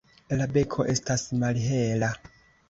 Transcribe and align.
La 0.39 0.47
beko 0.55 0.85
estas 0.93 1.27
malhela. 1.45 2.11